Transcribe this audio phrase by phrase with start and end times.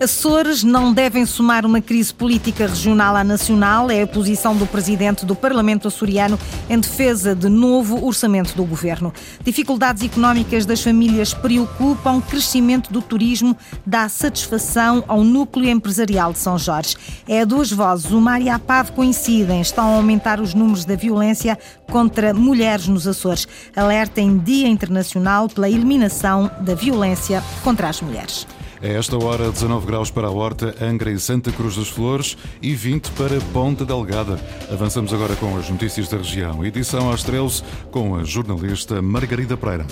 [0.00, 5.26] Açores não devem somar uma crise política regional à nacional, é a posição do presidente
[5.26, 6.38] do Parlamento açoriano
[6.70, 9.12] em defesa de novo orçamento do governo.
[9.42, 16.56] Dificuldades económicas das famílias preocupam, crescimento do turismo dá satisfação ao núcleo empresarial de São
[16.56, 16.96] Jorge.
[17.26, 20.84] É a duas vozes, o Mar e a PAV coincidem, estão a aumentar os números
[20.84, 21.58] da violência
[21.90, 23.48] contra mulheres nos Açores.
[23.74, 28.46] Alerta em Dia Internacional pela eliminação da violência contra as mulheres.
[28.80, 32.74] É esta hora 19 graus para a Horta, Angra e Santa Cruz das Flores e
[32.74, 34.38] 20 para Ponta Delgada.
[34.70, 36.64] Avançamos agora com as notícias da região.
[36.64, 39.86] Edição às 13 com a jornalista Margarida Pereira.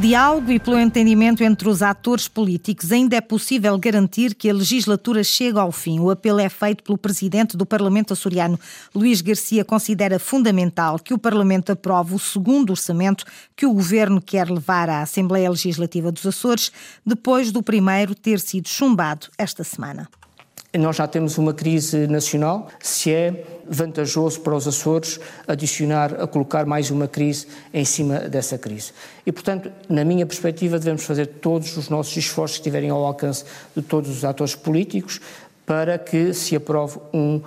[0.00, 5.22] Diálogo e pelo entendimento entre os atores políticos, ainda é possível garantir que a legislatura
[5.22, 6.00] chegue ao fim.
[6.00, 8.58] O apelo é feito pelo presidente do Parlamento açoriano,
[8.94, 14.48] Luís Garcia, considera fundamental que o Parlamento aprove o segundo orçamento que o governo quer
[14.48, 16.72] levar à Assembleia Legislativa dos Açores,
[17.04, 20.08] depois do primeiro ter sido chumbado esta semana.
[20.78, 26.64] Nós já temos uma crise nacional, se é vantajoso para os Açores adicionar, a colocar
[26.64, 28.92] mais uma crise em cima dessa crise.
[29.26, 33.44] E, portanto, na minha perspectiva, devemos fazer todos os nossos esforços que estiverem ao alcance
[33.74, 35.20] de todos os atores políticos
[35.66, 37.42] para que se aprove um uh,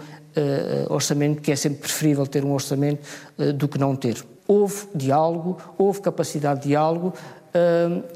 [0.89, 3.07] orçamento, que é sempre preferível ter um orçamento
[3.37, 4.21] uh, do que não ter.
[4.45, 7.13] Houve diálogo, houve capacidade de diálogo,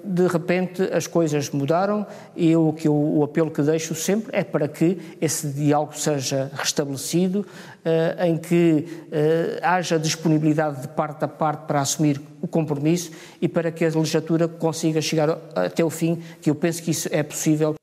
[0.03, 4.43] de repente as coisas mudaram e o, que eu, o apelo que deixo sempre é
[4.43, 7.45] para que esse diálogo seja restabelecido,
[8.19, 8.85] em que
[9.61, 14.47] haja disponibilidade de parte a parte para assumir o compromisso e para que a legislatura
[14.47, 17.76] consiga chegar até o fim, que eu penso que isso é possível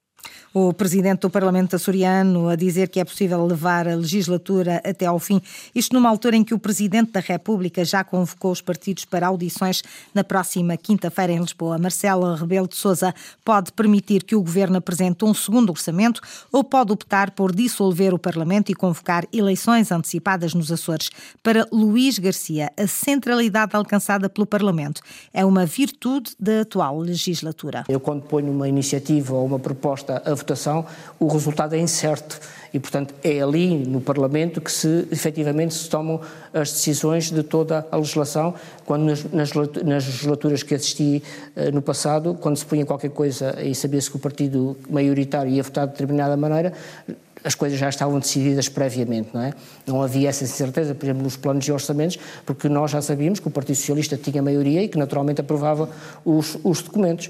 [0.57, 5.19] o presidente do Parlamento açoriano a dizer que é possível levar a legislatura até ao
[5.19, 5.43] fim.
[5.75, 9.83] Isto numa altura em que o presidente da República já convocou os partidos para audições
[10.14, 11.77] na próxima quinta-feira em Lisboa.
[11.77, 13.13] Marcelo Rebelo de Sousa
[13.45, 16.20] pode permitir que o governo apresente um segundo orçamento
[16.53, 21.11] ou pode optar por dissolver o Parlamento e convocar eleições antecipadas nos Açores.
[21.43, 27.85] Para Luís Garcia, a centralidade alcançada pelo Parlamento é uma virtude da atual legislatura.
[27.89, 30.85] Eu, quando ponho uma iniciativa ou uma proposta a votação,
[31.19, 32.39] o resultado é incerto
[32.75, 36.21] e, portanto, é ali no Parlamento que se efetivamente se tomam
[36.53, 38.53] as decisões de toda a legislação,
[38.85, 41.23] quando nas, nas, legislaturas que assisti
[41.57, 45.63] uh, no passado, quando se punha qualquer coisa e sabia-se que o partido maioritário ia
[45.63, 46.73] votar de determinada maneira,
[47.45, 49.53] as coisas já estavam decididas previamente, não é?
[49.87, 53.47] Não havia essa certeza, por exemplo, nos planos de orçamentos, porque nós já sabíamos que
[53.47, 55.91] o Partido Socialista tinha maioria e que naturalmente aprovava
[56.25, 57.29] os, os documentos.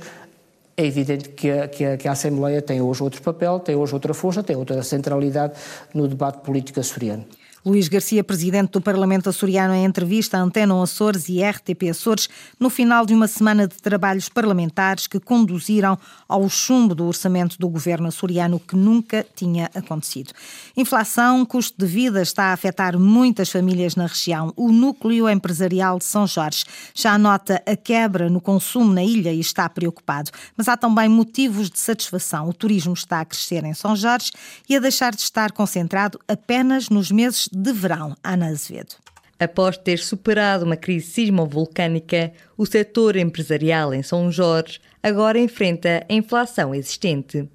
[0.77, 3.95] É evidente que a, que, a, que a, Assembleia tem hoje outro papel, tem hoje
[3.95, 5.55] outra força, tem outra centralidade
[5.95, 7.25] no debate político açoriano.
[7.67, 12.29] Luís Garcia, presidente do Parlamento açoriano, em entrevista à Antena Açores e RTP Açores,
[12.61, 15.99] no final de uma semana de trabalhos parlamentares que conduziram
[16.29, 20.33] ao chumbo do orçamento do governo açoriano, que nunca tinha acontecido.
[20.77, 24.53] Inflação, custo de vida está a afetar muitas famílias na região.
[24.57, 29.41] O núcleo empresarial de São Jorge já nota a quebra no consumo na ilha e
[29.41, 30.31] está preocupado.
[30.55, 32.47] Mas há também motivos de satisfação.
[32.47, 34.33] O turismo está a crescer em São Jorge
[34.69, 38.17] e a deixar de estar concentrado apenas nos meses de verão.
[38.23, 38.97] Ana Azevedo.
[39.39, 46.13] Após ter superado uma crise sismovolcânica, o setor empresarial em São Jorge agora enfrenta a
[46.13, 47.49] inflação existente.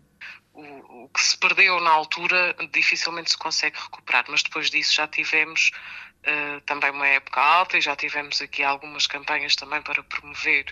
[0.54, 5.72] O que se perdeu na altura dificilmente se consegue recuperar, mas depois disso já tivemos
[6.20, 10.66] uh, também uma época alta e já tivemos aqui algumas campanhas também para promover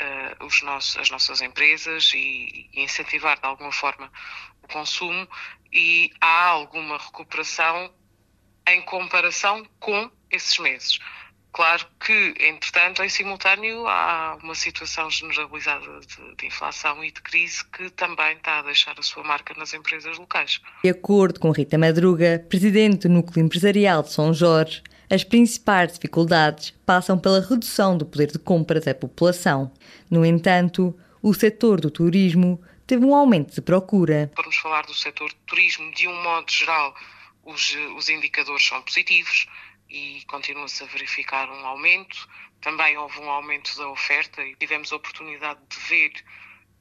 [0.00, 4.10] uh, os nossos, as nossas empresas e, e incentivar de alguma forma
[4.62, 5.28] o consumo
[5.72, 7.92] e há alguma recuperação
[8.72, 10.98] em comparação com esses meses.
[11.52, 17.64] Claro que, entretanto, em simultâneo, há uma situação generalizada de, de, inflação e de crise
[17.64, 20.60] que também está a deixar a sua marca nas empresas locais.
[20.84, 26.72] De acordo com Rita Madruga, presidente do Núcleo Empresarial de São Jorge, as principais dificuldades
[26.84, 29.72] passam pela redução do poder de compra da população.
[30.10, 34.30] No entanto, o setor do turismo teve um aumento de procura.
[34.36, 36.94] Vamos falar do setor do turismo, de um modo geral,
[37.48, 39.46] os, os indicadores são positivos
[39.88, 42.28] e continua-se a verificar um aumento.
[42.60, 46.12] Também houve um aumento da oferta e tivemos a oportunidade de ver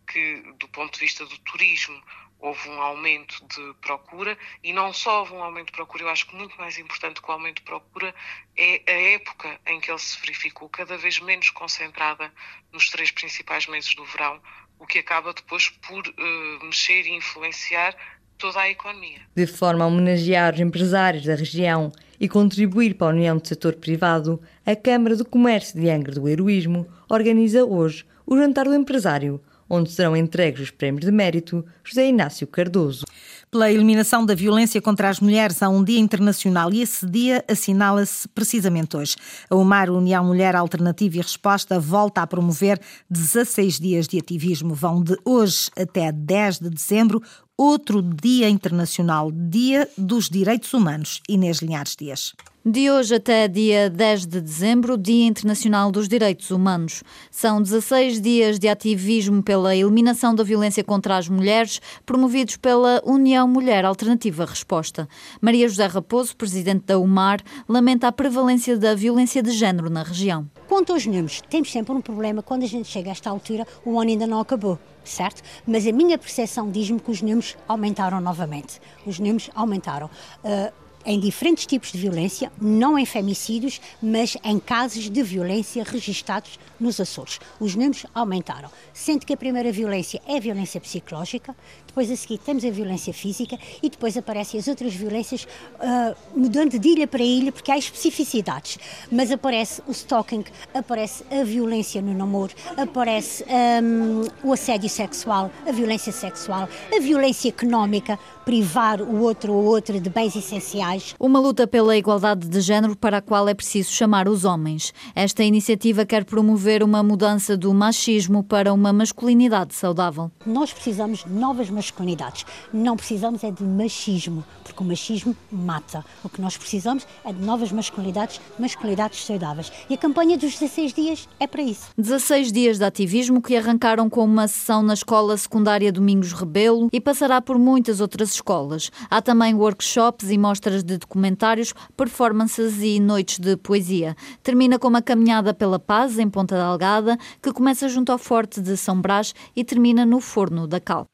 [0.05, 2.03] que, do ponto de vista do turismo,
[2.39, 6.27] houve um aumento de procura e não só houve um aumento de procura, eu acho
[6.27, 8.13] que muito mais importante que o aumento de procura
[8.55, 12.31] é a época em que ele se verificou, cada vez menos concentrada
[12.71, 14.41] nos três principais meses do verão,
[14.77, 17.95] o que acaba depois por uh, mexer e influenciar
[18.37, 19.19] toda a economia.
[19.35, 23.75] De forma a homenagear os empresários da região e contribuir para a união do setor
[23.75, 29.41] privado, a Câmara do Comércio de Angra do Heroísmo organiza hoje o Jantar do Empresário,
[29.69, 33.05] onde serão entregues os prémios de mérito José Inácio Cardoso.
[33.49, 38.27] Pela eliminação da violência contra as mulheres há um dia internacional e esse dia assinala-se
[38.27, 39.15] precisamente hoje.
[39.49, 42.79] A UMAR, União Mulher Alternativa e Resposta, volta a promover
[43.09, 44.75] 16 dias de ativismo.
[44.75, 47.21] Vão de hoje até 10 de dezembro
[47.57, 51.21] outro Dia Internacional, Dia dos Direitos Humanos.
[51.27, 52.33] Inês Linhares Dias.
[52.69, 57.01] De hoje até dia 10 de dezembro, Dia Internacional dos Direitos Humanos.
[57.31, 63.47] São 16 dias de ativismo pela eliminação da violência contra as mulheres, promovidos pela União
[63.47, 65.07] Mulher Alternativa Resposta.
[65.39, 70.45] Maria José Raposo, presidente da UMAR, lamenta a prevalência da violência de género na região.
[70.67, 73.97] Quanto aos números, temos sempre um problema quando a gente chega a esta altura, o
[73.97, 75.41] ano ainda não acabou certo?
[75.65, 78.81] Mas a minha percepção diz-me que os números aumentaram novamente.
[79.05, 80.09] Os números aumentaram.
[80.43, 86.59] Uh, em diferentes tipos de violência, não em femicídios, mas em casos de violência registados
[86.77, 87.39] nos Açores.
[87.59, 91.55] Os números aumentaram, sendo que a primeira violência é a violência psicológica,
[91.87, 96.77] depois a seguir temos a violência física e depois aparecem as outras violências, uh, mudando
[96.77, 98.77] de ilha para ilha, porque há especificidades.
[99.11, 100.43] Mas aparece o stalking,
[100.73, 107.49] aparece a violência no namoro, aparece um, o assédio sexual, a violência sexual, a violência
[107.49, 110.96] económica, privar o outro ou outra de bens essenciais.
[111.19, 114.93] Uma luta pela igualdade de género para a qual é preciso chamar os homens.
[115.15, 120.31] Esta iniciativa quer promover uma mudança do machismo para uma masculinidade saudável.
[120.45, 122.45] Nós precisamos de novas masculinidades masculinidades.
[122.73, 126.03] Não precisamos é de machismo, porque o machismo mata.
[126.23, 129.71] O que nós precisamos é de novas masculinidades, masculinidades saudáveis.
[129.89, 131.87] E a campanha dos 16 dias é para isso.
[131.97, 136.99] 16 dias de ativismo que arrancaram com uma sessão na Escola Secundária Domingos Rebelo e
[136.99, 138.91] passará por muitas outras escolas.
[139.09, 144.15] Há também workshops e mostras de documentários, performances e noites de poesia.
[144.41, 148.77] Termina com uma caminhada pela paz em Ponta Delgada, que começa junto ao Forte de
[148.77, 151.07] São Brás e termina no Forno da Cal.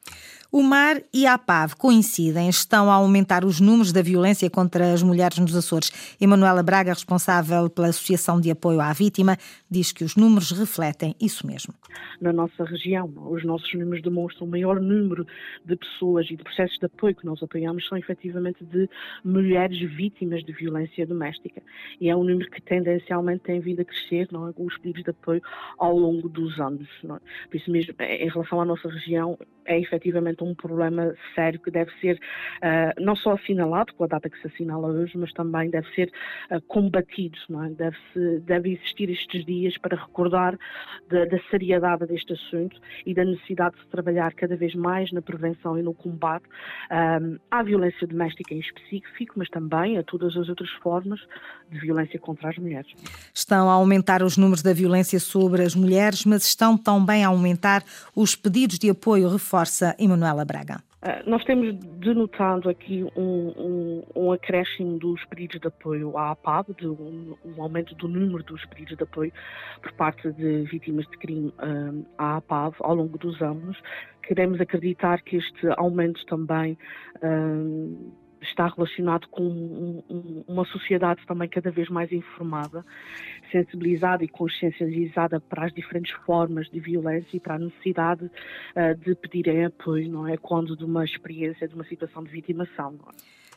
[0.56, 5.02] O MAR e a APAV coincidem, estão a aumentar os números da violência contra as
[5.02, 5.90] mulheres nos Açores.
[6.20, 9.36] Emanuela Braga, responsável pela Associação de Apoio à Vítima,
[9.68, 11.74] diz que os números refletem isso mesmo.
[12.20, 15.26] Na nossa região, os nossos números demonstram o maior número
[15.64, 18.88] de pessoas e de processos de apoio que nós apoiamos são efetivamente de
[19.24, 21.60] mulheres vítimas de violência doméstica.
[22.00, 24.54] E é um número que tendencialmente tem vindo a crescer, não é?
[24.56, 25.42] os pedidos de apoio
[25.76, 26.86] ao longo dos anos.
[27.02, 27.08] É?
[27.08, 31.90] Por isso mesmo, em relação à nossa região, é efetivamente um problema sério que deve
[32.00, 35.88] ser uh, não só assinalado com a data que se assinala hoje, mas também deve
[35.94, 36.10] ser
[36.50, 37.70] uh, combatido, não é?
[37.70, 40.58] deve, -se, deve existir estes dias para recordar
[41.08, 45.22] da, da, seriedade deste assunto e da necessidade de se trabalhar cada vez mais na
[45.22, 46.44] prevenção e no combate
[46.90, 51.20] um, à violência doméstica em específico, mas também a todas as outras formas
[51.70, 52.90] de violência contra as mulheres.
[53.32, 57.82] Estão a aumentar os números da violência sobre as mulheres, mas estão também a aumentar
[58.14, 60.82] os pedidos de apoio, reforça Emanuel Braga.
[61.00, 66.74] Uh, nós temos denotado aqui um, um, um, acréscimo dos pedidos de apoio à APAB,
[66.76, 69.32] de um, um, aumento do número dos pedidos de apoio
[69.80, 73.80] por parte de vítimas de crime uh, à APAB ao longo dos anos.
[74.22, 76.76] Queremos acreditar que este aumento também
[77.16, 78.12] uh,
[78.44, 82.84] está relacionado com um, uma sociedade também cada vez mais informada,
[83.50, 89.14] sensibilizada e consciencializada para as diferentes formas de violência e para a necessidade uh, de
[89.14, 90.36] pedirem apoio, não é?
[90.36, 92.98] Quando de uma experiência, de uma situação de vitimação.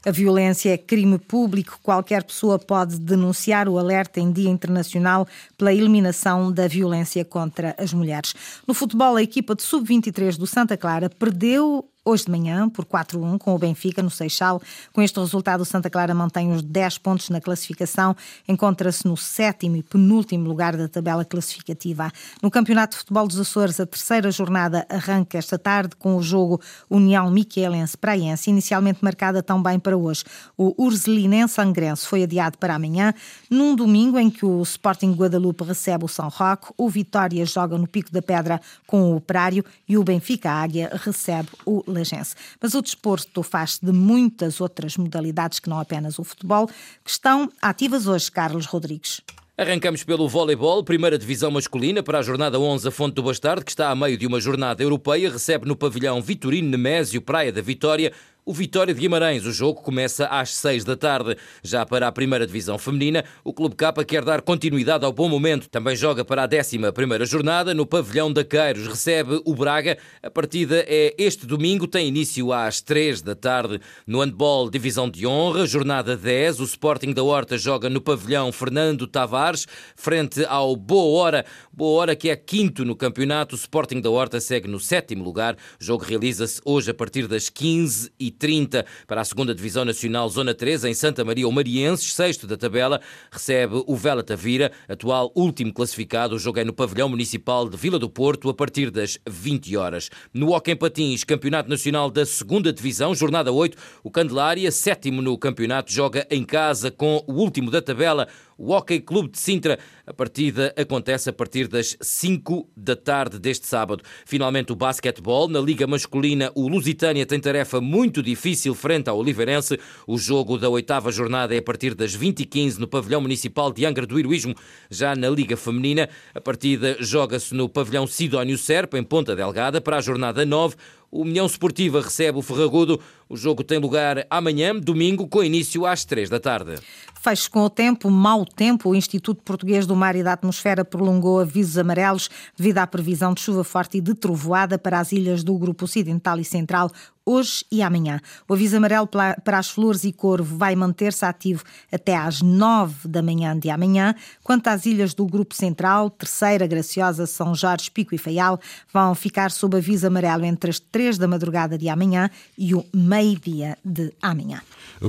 [0.05, 1.79] A violência é crime público.
[1.83, 5.27] Qualquer pessoa pode denunciar o alerta em Dia Internacional
[5.57, 8.33] pela eliminação da violência contra as mulheres.
[8.65, 13.37] No futebol, a equipa de sub-23 do Santa Clara perdeu hoje de manhã por 4-1
[13.37, 14.61] com o Benfica no Seixal.
[14.93, 18.15] Com este resultado, o Santa Clara mantém os 10 pontos na classificação,
[18.47, 22.09] encontra-se no sétimo e penúltimo lugar da tabela classificativa.
[22.41, 26.61] No Campeonato de Futebol dos Açores, a terceira jornada arranca esta tarde com o jogo
[26.89, 30.23] União Miquelense Praense, inicialmente marcada também para hoje.
[30.57, 33.13] O Urzelinense Angrense foi adiado para amanhã,
[33.49, 37.87] num domingo em que o Sporting Guadalupe recebe o São Roque, o Vitória joga no
[37.87, 42.35] Pico da Pedra com o Operário e o Benfica Águia recebe o lagense.
[42.61, 47.51] Mas o desporto faz de muitas outras modalidades que não apenas o futebol, que estão
[47.61, 49.21] ativas hoje, Carlos Rodrigues.
[49.57, 53.71] Arrancamos pelo voleibol, primeira divisão masculina para a jornada 11, a Fonte do Bastardo, que
[53.71, 58.13] está a meio de uma jornada europeia, recebe no pavilhão Vitorino Nemésio, Praia da Vitória,
[58.47, 59.45] o Vitória de Guimarães.
[59.45, 61.35] O jogo começa às 6 da tarde.
[61.61, 65.67] Já para a primeira divisão feminina, o Clube K quer dar continuidade ao bom momento.
[65.67, 68.87] Também joga para a 11 primeira jornada no pavilhão da Queiros.
[68.87, 69.97] Recebe o Braga.
[70.23, 73.81] A partida é este domingo, tem início às 3 da tarde.
[74.07, 76.61] No handball, divisão de honra, jornada 10.
[76.61, 81.45] O Sporting da Horta joga no pavilhão Fernando Tavares, frente ao Boa Hora.
[81.73, 83.55] Boa Hora que é quinto no campeonato.
[83.55, 85.55] O Sporting da Horta segue no sétimo lugar.
[85.81, 90.29] O jogo realiza-se hoje a partir das 15 e 30 para a segunda Divisão Nacional
[90.29, 93.01] Zona 3, em Santa Maria, o Marienses, sexto da tabela,
[93.31, 96.35] recebe o Vela Tavira, atual último classificado.
[96.35, 100.09] O jogo é no pavilhão municipal de Vila do Porto, a partir das 20 horas.
[100.33, 105.91] No Hockey Patins, Campeonato Nacional da segunda Divisão, jornada 8, o Candelária, sétimo no campeonato,
[105.91, 108.27] joga em casa com o último da tabela,
[108.57, 109.77] o Hockey Clube de Sintra.
[110.05, 114.03] A partida acontece a partir das 5 da tarde deste sábado.
[114.25, 115.47] Finalmente, o basquetebol.
[115.47, 119.79] Na Liga Masculina, o Lusitânia tem tarefa muito difícil frente ao Oliveirense.
[120.07, 124.05] O jogo da oitava jornada é a partir das 20h15 no pavilhão municipal de Angra
[124.05, 124.55] do Heroísmo.
[124.89, 129.97] Já na Liga Feminina, a partida joga-se no pavilhão Sidónio Serpa, em Ponta Delgada, para
[129.97, 130.75] a jornada 9.
[131.09, 132.99] O União Esportiva recebe o Ferragudo.
[133.29, 136.75] O jogo tem lugar amanhã, domingo, com início às 3 da tarde.
[137.21, 138.89] Fecho com o tempo, mau tempo.
[138.89, 143.41] O Instituto Português do Mar e da Atmosfera prolongou avisos amarelos devido à previsão de
[143.41, 146.91] chuva forte e de trovoada para as ilhas do Grupo Ocidental e Central
[147.27, 148.21] hoje e amanhã.
[148.47, 153.21] O aviso amarelo para as flores e corvo vai manter-se ativo até às 9 da
[153.21, 154.15] manhã de amanhã.
[154.41, 158.59] Quanto às ilhas do Grupo Central, Terceira, Graciosa, São Jorge, Pico e Faial,
[158.93, 163.77] vão ficar sob aviso amarelo entre as 3 da madrugada de amanhã e o meio-dia
[163.83, 164.61] de amanhã.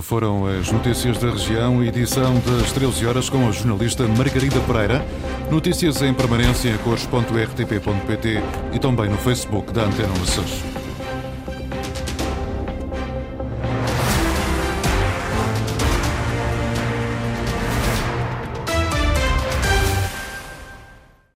[0.02, 5.04] Foram as notícias da região, edição das 13 horas com a jornalista Margarida Pereira.
[5.50, 8.42] Notícias em permanência em cores.rtp.pt
[8.74, 10.77] e também no Facebook da Antena Açores.